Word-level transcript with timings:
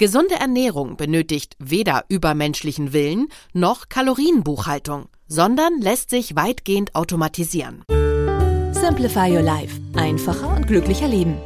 Gesunde 0.00 0.36
Ernährung 0.36 0.96
benötigt 0.96 1.56
weder 1.58 2.04
übermenschlichen 2.08 2.92
Willen 2.92 3.26
noch 3.52 3.88
Kalorienbuchhaltung, 3.88 5.06
sondern 5.26 5.80
lässt 5.80 6.10
sich 6.10 6.36
weitgehend 6.36 6.94
automatisieren. 6.94 7.82
Simplify 8.70 9.28
Your 9.28 9.42
Life. 9.42 9.80
Einfacher 9.96 10.54
und 10.54 10.68
glücklicher 10.68 11.08
Leben. 11.08 11.36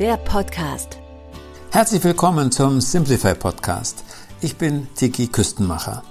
Der 0.00 0.16
Podcast. 0.16 0.98
Herzlich 1.70 2.02
willkommen 2.02 2.50
zum 2.50 2.80
Simplify 2.80 3.36
Podcast. 3.36 4.02
Ich 4.40 4.56
bin 4.56 4.88
Tiki 4.96 5.28
Küstenmacher. 5.28 6.02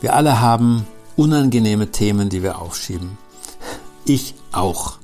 Wir 0.00 0.14
alle 0.14 0.40
haben 0.40 0.86
unangenehme 1.16 1.90
Themen, 1.90 2.28
die 2.28 2.44
wir 2.44 2.60
aufschieben. 2.60 3.18
Ich 4.04 4.36
auch. 4.52 5.00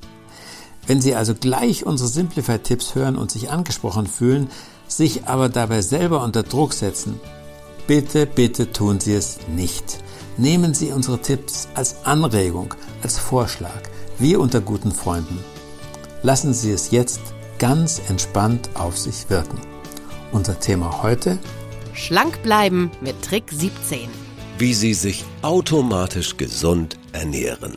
Wenn 0.86 1.00
Sie 1.00 1.16
also 1.16 1.34
gleich 1.34 1.84
unsere 1.84 2.08
Simplify-Tipps 2.08 2.94
hören 2.94 3.16
und 3.16 3.32
sich 3.32 3.50
angesprochen 3.50 4.06
fühlen, 4.06 4.50
sich 4.96 5.26
aber 5.26 5.48
dabei 5.48 5.82
selber 5.82 6.22
unter 6.22 6.42
Druck 6.42 6.72
setzen, 6.72 7.20
bitte, 7.86 8.26
bitte 8.26 8.72
tun 8.72 9.00
Sie 9.00 9.14
es 9.14 9.38
nicht. 9.48 9.98
Nehmen 10.38 10.74
Sie 10.74 10.92
unsere 10.92 11.20
Tipps 11.20 11.68
als 11.74 12.04
Anregung, 12.04 12.74
als 13.02 13.18
Vorschlag, 13.18 13.82
wie 14.18 14.36
unter 14.36 14.60
guten 14.60 14.92
Freunden. 14.92 15.38
Lassen 16.22 16.52
Sie 16.54 16.70
es 16.70 16.90
jetzt 16.90 17.20
ganz 17.58 18.02
entspannt 18.08 18.70
auf 18.74 18.98
sich 18.98 19.28
wirken. 19.30 19.60
Unser 20.32 20.58
Thema 20.58 21.02
heute? 21.02 21.38
Schlank 21.92 22.42
bleiben 22.42 22.90
mit 23.00 23.20
Trick 23.22 23.50
17. 23.50 24.08
Wie 24.58 24.74
Sie 24.74 24.94
sich 24.94 25.24
automatisch 25.42 26.36
gesund 26.36 26.98
ernähren. 27.12 27.76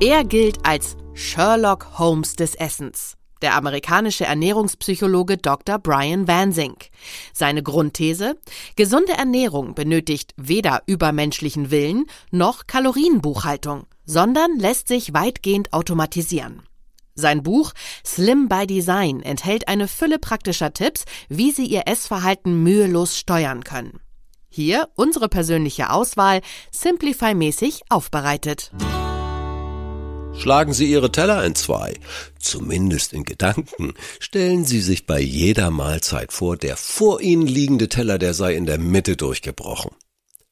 Er 0.00 0.24
gilt 0.24 0.64
als 0.64 0.96
Sherlock 1.14 1.98
Holmes 1.98 2.34
des 2.34 2.54
Essens. 2.54 3.17
Der 3.42 3.54
amerikanische 3.54 4.24
Ernährungspsychologe 4.24 5.36
Dr. 5.36 5.78
Brian 5.78 6.26
Vansink. 6.26 6.90
Seine 7.32 7.62
Grundthese? 7.62 8.36
Gesunde 8.76 9.12
Ernährung 9.12 9.74
benötigt 9.74 10.34
weder 10.36 10.82
übermenschlichen 10.86 11.70
Willen 11.70 12.06
noch 12.30 12.66
Kalorienbuchhaltung, 12.66 13.86
sondern 14.04 14.58
lässt 14.58 14.88
sich 14.88 15.14
weitgehend 15.14 15.72
automatisieren. 15.72 16.62
Sein 17.14 17.42
Buch 17.42 17.72
Slim 18.04 18.48
by 18.48 18.66
Design 18.66 19.22
enthält 19.22 19.66
eine 19.66 19.88
Fülle 19.88 20.18
praktischer 20.18 20.72
Tipps, 20.72 21.04
wie 21.28 21.50
Sie 21.50 21.66
Ihr 21.66 21.82
Essverhalten 21.86 22.62
mühelos 22.62 23.18
steuern 23.18 23.64
können. 23.64 24.00
Hier 24.48 24.88
unsere 24.94 25.28
persönliche 25.28 25.90
Auswahl, 25.90 26.40
Simplify-mäßig 26.72 27.82
aufbereitet. 27.88 28.70
Schlagen 30.38 30.72
Sie 30.72 30.90
Ihre 30.90 31.10
Teller 31.10 31.44
in 31.44 31.56
zwei, 31.56 31.94
zumindest 32.38 33.12
in 33.12 33.24
Gedanken. 33.24 33.94
Stellen 34.20 34.64
Sie 34.64 34.80
sich 34.80 35.04
bei 35.04 35.20
jeder 35.20 35.72
Mahlzeit 35.72 36.32
vor, 36.32 36.56
der 36.56 36.76
vor 36.76 37.20
Ihnen 37.20 37.46
liegende 37.46 37.88
Teller, 37.88 38.18
der 38.18 38.34
sei 38.34 38.54
in 38.54 38.64
der 38.64 38.78
Mitte 38.78 39.16
durchgebrochen. 39.16 39.90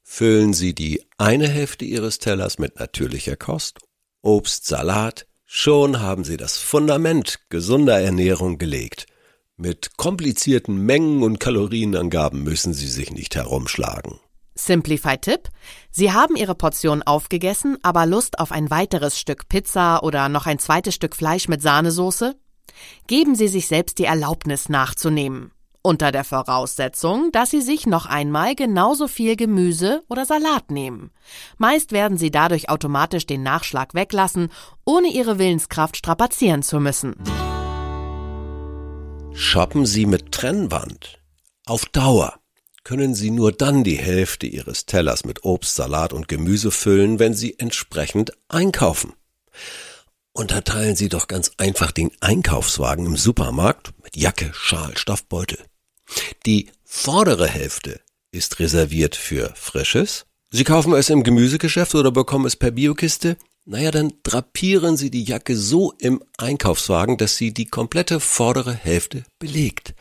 Füllen 0.03 0.55
Sie 0.55 0.75
die 0.75 1.03
eine 1.19 1.49
Hälfte 1.49 1.85
Ihres 1.85 2.19
Tellers 2.19 2.59
mit 2.59 2.81
natürlicher 2.81 3.37
Kost, 3.37 3.79
Obst, 4.23 4.67
Salat, 4.67 5.27
schon 5.45 6.01
haben 6.01 6.25
Sie 6.25 6.37
das 6.37 6.59
Fundament 6.59 7.39
gesunder 7.49 8.01
Ernährung 8.01 8.59
gelegt. 8.59 9.07
Mit 9.57 9.97
komplizierten 9.97 10.79
Mengen 10.79 11.23
und 11.23 11.39
Kalorienangaben 11.39 12.43
müssen 12.43 12.75
Sie 12.75 12.89
sich 12.89 13.13
nicht 13.13 13.37
herumschlagen. 13.37 14.19
Simplify-Tipp. 14.57 15.49
Sie 15.91 16.13
haben 16.13 16.37
Ihre 16.37 16.55
Portion 16.55 17.03
aufgegessen, 17.03 17.79
aber 17.83 18.07
Lust 18.07 18.39
auf 18.39 18.53
ein 18.53 18.71
weiteres 18.71 19.19
Stück 19.19 19.49
Pizza 19.49 20.03
oder 20.03 20.29
noch 20.29 20.47
ein 20.47 20.59
zweites 20.59 20.95
Stück 20.95 21.15
Fleisch 21.15 21.49
mit 21.49 21.63
Sahnesoße? 21.63 22.35
Geben 23.07 23.35
Sie 23.35 23.49
sich 23.49 23.69
selbst 23.69 23.99
die 23.99 24.05
Erlaubnis 24.05 24.69
nachzunehmen. 24.69 25.53
Unter 25.83 26.11
der 26.11 26.25
Voraussetzung, 26.25 27.31
dass 27.31 27.51
Sie 27.51 27.61
sich 27.61 27.87
noch 27.87 28.07
einmal 28.07 28.57
genauso 28.57 29.07
viel 29.07 29.37
Gemüse 29.37 30.03
oder 30.09 30.25
Salat 30.25 30.73
nehmen. 30.73 31.13
Meist 31.59 31.93
werden 31.93 32.19
Sie 32.19 32.33
dadurch 32.33 32.69
automatisch 32.69 33.25
den 33.25 33.45
Nachschlag 33.45 33.95
weglassen, 33.95 34.49
ohne 34.85 35.09
Ihre 35.09 35.39
Willenskraft 35.39 35.97
strapazieren 35.97 36.65
zu 36.65 36.81
müssen. 36.81 37.15
Shoppen 39.33 39.87
Sie 39.87 40.07
mit 40.07 40.33
Trennwand. 40.33 41.21
Auf 41.67 41.85
Dauer 41.87 42.35
können 42.87 43.17
Sie 43.17 43.33
nur 43.33 43.51
dann 43.51 43.83
die 43.83 43.99
Hälfte 43.99 44.47
Ihres 44.47 44.87
Tellers 44.87 45.25
mit 45.25 45.43
Obst, 45.43 45.75
Salat 45.75 46.13
und 46.13 46.29
Gemüse 46.29 46.71
füllen, 46.71 47.19
wenn 47.19 47.35
Sie 47.35 47.59
entsprechend 47.59 48.31
einkaufen. 48.47 49.13
Unterteilen 50.33 50.95
Sie 50.95 51.09
doch 51.09 51.27
ganz 51.27 51.51
einfach 51.57 51.91
den 51.91 52.13
Einkaufswagen 52.21 53.05
im 53.05 53.17
Supermarkt 53.17 53.93
mit 54.05 54.17
Jacke, 54.17 54.53
Schal, 54.55 54.97
Stoffbeutel. 54.97 55.59
Die 56.47 56.71
vordere 56.85 57.49
Hälfte 57.49 57.99
ist 58.31 58.61
reserviert 58.61 59.17
für 59.17 59.53
Frisches. 59.57 60.27
Sie 60.53 60.63
kaufen 60.63 60.93
es 60.93 61.11
im 61.11 61.25
Gemüsegeschäft 61.25 61.93
oder 61.97 62.13
bekommen 62.13 62.47
es 62.47 62.55
per 62.55 62.71
Biokiste. 62.71 63.37
Naja, 63.65 63.91
dann 63.91 64.13
drapieren 64.23 64.97
Sie 64.97 65.11
die 65.11 65.25
Jacke 65.25 65.57
so 65.57 65.93
im 65.99 66.23
Einkaufswagen, 66.39 67.17
dass 67.17 67.35
sie 67.35 67.53
die 67.53 67.67
komplette 67.67 68.21
vordere 68.21 68.73
Hälfte 68.73 69.25
belegt 69.41 69.97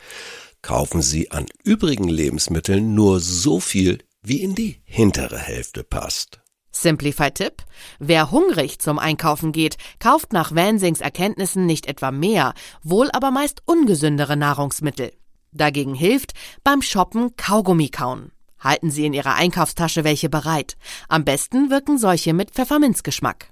kaufen 0.66 1.00
Sie 1.00 1.30
an 1.30 1.46
übrigen 1.62 2.08
Lebensmitteln 2.08 2.92
nur 2.92 3.20
so 3.20 3.60
viel, 3.60 3.98
wie 4.20 4.42
in 4.42 4.56
die 4.56 4.80
hintere 4.82 5.38
Hälfte 5.38 5.84
passt. 5.84 6.40
Simplify-Tipp. 6.72 7.62
Wer 8.00 8.32
hungrig 8.32 8.80
zum 8.80 8.98
Einkaufen 8.98 9.52
geht, 9.52 9.76
kauft 10.00 10.32
nach 10.32 10.52
Vansings 10.56 11.00
Erkenntnissen 11.00 11.66
nicht 11.66 11.86
etwa 11.86 12.10
mehr, 12.10 12.52
wohl 12.82 13.12
aber 13.12 13.30
meist 13.30 13.62
ungesündere 13.64 14.36
Nahrungsmittel. 14.36 15.12
Dagegen 15.52 15.94
hilft 15.94 16.32
beim 16.64 16.82
Shoppen 16.82 17.36
Kaugummi 17.36 17.88
kauen. 17.88 18.32
Halten 18.58 18.90
Sie 18.90 19.06
in 19.06 19.12
Ihrer 19.12 19.36
Einkaufstasche 19.36 20.02
welche 20.02 20.28
bereit. 20.28 20.76
Am 21.08 21.24
besten 21.24 21.70
wirken 21.70 21.96
solche 21.96 22.32
mit 22.32 22.50
Pfefferminzgeschmack. 22.50 23.50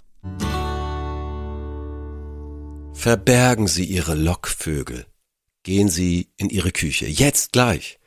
Verbergen 2.93 3.69
Sie 3.69 3.85
Ihre 3.85 4.17
Lockvögel. 4.17 5.07
Gehen 5.65 5.89
Sie 5.89 6.31
in 6.37 6.51
Ihre 6.51 6.73
Küche, 6.73 7.07
jetzt 7.07 7.53
gleich, 7.53 7.99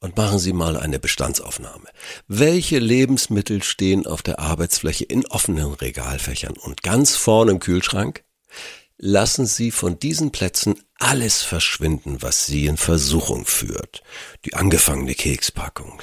und 0.00 0.16
machen 0.16 0.38
Sie 0.38 0.54
mal 0.54 0.76
eine 0.78 0.98
Bestandsaufnahme. 0.98 1.86
Welche 2.26 2.78
Lebensmittel 2.78 3.62
stehen 3.62 4.06
auf 4.06 4.22
der 4.22 4.40
Arbeitsfläche 4.40 5.04
in 5.04 5.26
offenen 5.26 5.74
Regalfächern 5.74 6.54
und 6.56 6.82
ganz 6.82 7.14
vorne 7.14 7.52
im 7.52 7.60
Kühlschrank? 7.60 8.24
Lassen 8.96 9.46
Sie 9.46 9.70
von 9.70 9.98
diesen 9.98 10.32
Plätzen 10.32 10.80
alles 11.02 11.42
verschwinden, 11.42 12.18
was 12.20 12.46
Sie 12.46 12.66
in 12.66 12.76
Versuchung 12.76 13.44
führt. 13.44 14.02
Die 14.44 14.54
angefangene 14.54 15.14
Kekspackung, 15.14 16.00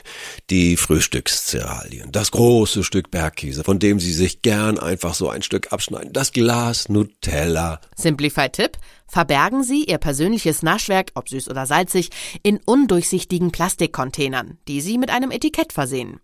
die 0.50 0.76
Frühstückscerealien, 0.76 2.12
das 2.12 2.32
große 2.32 2.84
Stück 2.84 3.10
Bergkäse, 3.10 3.64
von 3.64 3.80
dem 3.80 4.00
Sie 4.00 4.12
sich 4.12 4.42
gern 4.42 4.78
einfach 4.78 5.14
so 5.14 5.30
ein 5.30 5.42
Stück 5.42 5.72
abschneiden, 5.72 6.12
das 6.12 6.34
Glas 6.34 6.90
Nutella. 6.90 7.80
Simplify-Tipp. 7.96 8.78
Verbergen 9.08 9.64
Sie 9.64 9.86
Ihr 9.86 9.98
persönliches 9.98 10.62
Naschwerk, 10.64 11.12
ob 11.16 11.30
süß 11.30 11.50
oder 11.50 11.66
salzig, 11.66 12.10
in 12.44 12.60
undurchsichtigen 12.64 13.52
Plastikcontainern, 13.52 14.60
die 14.68 14.82
Sie 14.82 14.98
mit 14.98 15.10
einem 15.10 15.32
Etikett 15.32 15.74
versehen. 15.74 16.20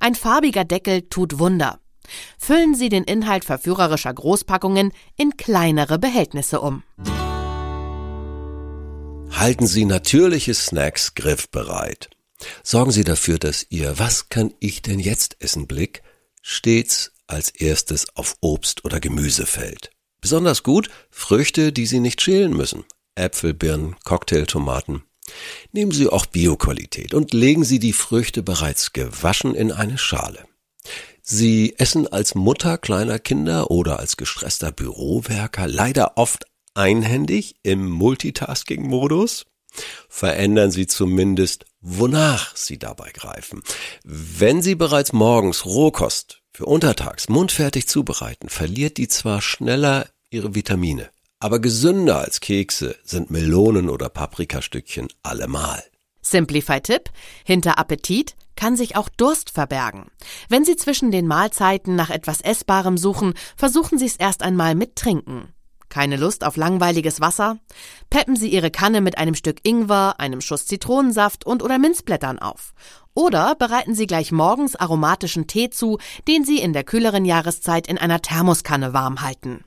Ein 0.00 0.14
farbiger 0.14 0.64
Deckel 0.64 1.02
tut 1.02 1.38
Wunder. 1.38 1.78
Füllen 2.38 2.74
Sie 2.74 2.88
den 2.88 3.04
Inhalt 3.04 3.44
verführerischer 3.44 4.12
Großpackungen 4.12 4.92
in 5.16 5.36
kleinere 5.36 5.98
Behältnisse 5.98 6.60
um. 6.60 6.82
Halten 9.36 9.66
Sie 9.66 9.84
natürliche 9.84 10.54
Snacks 10.54 11.14
griffbereit. 11.14 12.08
Sorgen 12.62 12.90
Sie 12.90 13.04
dafür, 13.04 13.38
dass 13.38 13.66
Ihr 13.68 13.98
Was 13.98 14.30
kann 14.30 14.54
ich 14.60 14.80
denn 14.80 14.98
jetzt 14.98 15.36
essen 15.40 15.66
Blick 15.66 16.02
stets 16.40 17.12
als 17.26 17.50
erstes 17.50 18.16
auf 18.16 18.36
Obst 18.40 18.86
oder 18.86 18.98
Gemüse 18.98 19.44
fällt. 19.44 19.90
Besonders 20.22 20.62
gut 20.62 20.88
Früchte, 21.10 21.70
die 21.70 21.84
Sie 21.84 22.00
nicht 22.00 22.22
schälen 22.22 22.56
müssen. 22.56 22.84
Äpfel, 23.14 23.52
Birnen, 23.52 23.96
Cocktailtomaten. 24.04 25.02
Nehmen 25.70 25.92
Sie 25.92 26.08
auch 26.08 26.24
Bioqualität 26.24 27.12
und 27.12 27.34
legen 27.34 27.64
Sie 27.64 27.78
die 27.78 27.92
Früchte 27.92 28.42
bereits 28.42 28.94
gewaschen 28.94 29.54
in 29.54 29.70
eine 29.70 29.98
Schale. 29.98 30.46
Sie 31.20 31.74
essen 31.76 32.06
als 32.06 32.34
Mutter 32.34 32.78
kleiner 32.78 33.18
Kinder 33.18 33.70
oder 33.70 33.98
als 33.98 34.16
gestresster 34.16 34.72
Bürowerker 34.72 35.68
leider 35.68 36.16
oft 36.16 36.46
einhändig 36.76 37.56
im 37.62 37.88
Multitasking-Modus? 37.90 39.46
Verändern 40.08 40.70
Sie 40.70 40.86
zumindest, 40.86 41.66
wonach 41.80 42.56
Sie 42.56 42.78
dabei 42.78 43.10
greifen. 43.12 43.62
Wenn 44.04 44.62
Sie 44.62 44.74
bereits 44.74 45.12
morgens 45.12 45.66
Rohkost 45.66 46.42
für 46.52 46.66
untertags 46.66 47.28
mundfertig 47.28 47.86
zubereiten, 47.86 48.48
verliert 48.48 48.96
die 48.96 49.08
zwar 49.08 49.42
schneller 49.42 50.06
ihre 50.30 50.54
Vitamine, 50.54 51.10
aber 51.38 51.60
gesünder 51.60 52.20
als 52.20 52.40
Kekse 52.40 52.96
sind 53.04 53.30
Melonen 53.30 53.90
oder 53.90 54.08
Paprikastückchen 54.08 55.08
allemal. 55.22 55.82
Simplify-Tipp: 56.22 57.10
Hinter 57.44 57.78
Appetit 57.78 58.34
kann 58.56 58.74
sich 58.74 58.96
auch 58.96 59.08
Durst 59.10 59.50
verbergen. 59.50 60.06
Wenn 60.48 60.64
Sie 60.64 60.76
zwischen 60.76 61.10
den 61.10 61.26
Mahlzeiten 61.26 61.94
nach 61.94 62.10
etwas 62.10 62.40
Essbarem 62.40 62.96
suchen, 62.96 63.34
versuchen 63.56 63.98
Sie 63.98 64.06
es 64.06 64.16
erst 64.16 64.42
einmal 64.42 64.74
mit 64.74 64.96
Trinken. 64.96 65.52
Keine 65.88 66.16
Lust 66.16 66.44
auf 66.44 66.56
langweiliges 66.56 67.20
Wasser? 67.20 67.58
Peppen 68.10 68.36
Sie 68.36 68.48
Ihre 68.48 68.70
Kanne 68.70 69.00
mit 69.00 69.18
einem 69.18 69.34
Stück 69.34 69.60
Ingwer, 69.62 70.16
einem 70.18 70.40
Schuss 70.40 70.66
Zitronensaft 70.66 71.46
und 71.46 71.62
oder 71.62 71.78
Minzblättern 71.78 72.38
auf. 72.38 72.74
Oder 73.14 73.54
bereiten 73.54 73.94
Sie 73.94 74.06
gleich 74.06 74.30
morgens 74.30 74.76
aromatischen 74.76 75.46
Tee 75.46 75.70
zu, 75.70 75.98
den 76.28 76.44
Sie 76.44 76.58
in 76.58 76.72
der 76.72 76.84
kühleren 76.84 77.24
Jahreszeit 77.24 77.86
in 77.86 77.98
einer 77.98 78.20
Thermoskanne 78.20 78.92
warm 78.92 79.22
halten. 79.22 79.64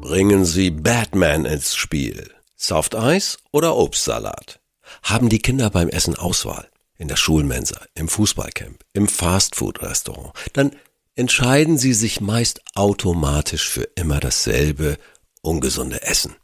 Bringen 0.00 0.44
Sie 0.44 0.70
Batman 0.70 1.44
ins 1.44 1.74
Spiel. 1.74 2.30
Soft 2.54 2.94
Eis 2.94 3.38
oder 3.52 3.76
Obstsalat? 3.76 4.60
Haben 5.02 5.28
die 5.28 5.40
Kinder 5.40 5.68
beim 5.68 5.88
Essen 5.88 6.16
Auswahl? 6.16 6.68
In 6.96 7.08
der 7.08 7.16
Schulmensa, 7.16 7.80
im 7.94 8.08
Fußballcamp, 8.08 8.82
im 8.94 9.08
Fastfood-Restaurant? 9.08 10.32
Dann 10.54 10.76
entscheiden 11.16 11.78
sie 11.78 11.94
sich 11.94 12.20
meist 12.20 12.60
automatisch 12.74 13.68
für 13.68 13.88
immer 13.96 14.20
dasselbe 14.20 14.98
ungesunde 15.42 16.02
Essen. 16.02 16.36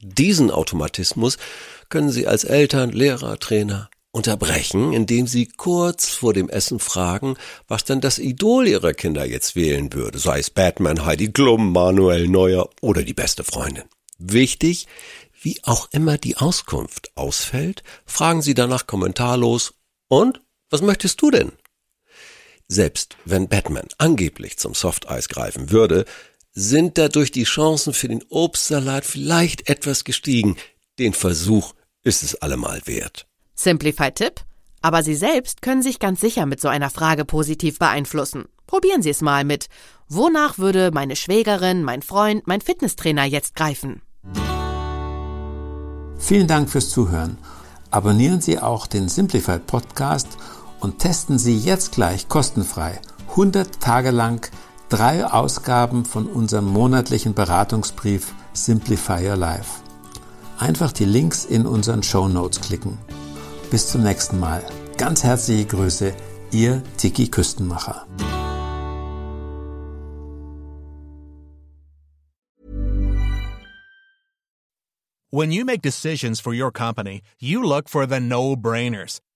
Diesen 0.00 0.50
Automatismus 0.50 1.36
können 1.90 2.10
Sie 2.10 2.26
als 2.26 2.44
Eltern, 2.44 2.90
Lehrer, 2.90 3.38
Trainer 3.38 3.90
unterbrechen, 4.12 4.92
indem 4.92 5.26
Sie 5.26 5.46
kurz 5.46 6.08
vor 6.08 6.32
dem 6.32 6.48
Essen 6.48 6.78
fragen, 6.78 7.36
was 7.68 7.84
denn 7.84 8.00
das 8.00 8.18
Idol 8.18 8.66
Ihrer 8.66 8.94
Kinder 8.94 9.26
jetzt 9.26 9.56
wählen 9.56 9.92
würde, 9.92 10.18
sei 10.18 10.38
es 10.38 10.50
Batman, 10.50 11.04
Heidi 11.04 11.30
Klum, 11.30 11.72
Manuel 11.72 12.28
Neuer 12.28 12.70
oder 12.80 13.02
die 13.02 13.12
beste 13.12 13.44
Freundin. 13.44 13.84
Wichtig, 14.18 14.86
wie 15.42 15.58
auch 15.64 15.88
immer 15.92 16.16
die 16.16 16.36
Auskunft 16.36 17.10
ausfällt, 17.14 17.82
fragen 18.06 18.42
Sie 18.42 18.54
danach 18.54 18.86
kommentarlos, 18.86 19.74
und 20.08 20.40
was 20.70 20.82
möchtest 20.82 21.20
du 21.22 21.30
denn? 21.30 21.52
Selbst 22.72 23.16
wenn 23.24 23.48
Batman 23.48 23.88
angeblich 23.98 24.56
zum 24.56 24.74
Softeis 24.74 25.28
greifen 25.28 25.72
würde, 25.72 26.04
sind 26.52 26.98
dadurch 26.98 27.32
die 27.32 27.42
Chancen 27.42 27.92
für 27.92 28.06
den 28.06 28.22
Obstsalat 28.30 29.04
vielleicht 29.04 29.68
etwas 29.68 30.04
gestiegen. 30.04 30.56
Den 30.96 31.12
Versuch 31.12 31.74
ist 32.04 32.22
es 32.22 32.36
allemal 32.36 32.80
wert. 32.84 33.26
Simplify-Tipp? 33.56 34.42
Aber 34.82 35.02
Sie 35.02 35.16
selbst 35.16 35.62
können 35.62 35.82
sich 35.82 35.98
ganz 35.98 36.20
sicher 36.20 36.46
mit 36.46 36.60
so 36.60 36.68
einer 36.68 36.90
Frage 36.90 37.24
positiv 37.24 37.80
beeinflussen. 37.80 38.44
Probieren 38.68 39.02
Sie 39.02 39.10
es 39.10 39.20
mal 39.20 39.42
mit. 39.42 39.66
Wonach 40.08 40.58
würde 40.58 40.92
meine 40.92 41.16
Schwägerin, 41.16 41.82
mein 41.82 42.02
Freund, 42.02 42.46
mein 42.46 42.60
Fitnesstrainer 42.60 43.24
jetzt 43.24 43.56
greifen? 43.56 44.00
Vielen 46.20 46.46
Dank 46.46 46.70
fürs 46.70 46.90
Zuhören. 46.90 47.36
Abonnieren 47.90 48.40
Sie 48.40 48.60
auch 48.60 48.86
den 48.86 49.08
Simplify 49.08 49.58
Podcast 49.58 50.28
und 50.80 50.98
testen 50.98 51.38
Sie 51.38 51.56
jetzt 51.56 51.92
gleich 51.92 52.28
kostenfrei 52.28 53.00
100 53.30 53.80
Tage 53.80 54.10
lang 54.10 54.50
drei 54.88 55.24
Ausgaben 55.24 56.04
von 56.04 56.26
unserem 56.26 56.66
monatlichen 56.66 57.34
Beratungsbrief 57.34 58.34
Simplify 58.52 59.28
Your 59.28 59.36
Life. 59.36 59.82
Einfach 60.58 60.92
die 60.92 61.04
Links 61.04 61.44
in 61.44 61.66
unseren 61.66 62.02
Show 62.02 62.28
Notes 62.28 62.60
klicken. 62.60 62.98
Bis 63.70 63.88
zum 63.88 64.02
nächsten 64.02 64.40
Mal. 64.40 64.62
Ganz 64.98 65.22
herzliche 65.22 65.64
Grüße, 65.66 66.12
Ihr 66.50 66.82
Tiki 66.96 67.28
Küstenmacher. 67.28 68.06
When 75.32 75.52
you 75.52 75.64
make 75.64 75.80
decisions 75.80 76.40
for 76.40 76.52
your 76.52 76.72
company, 76.72 77.22
you 77.38 77.62
look 77.62 77.88
for 77.88 78.04
the 78.04 78.18
no-brainers. 78.18 79.20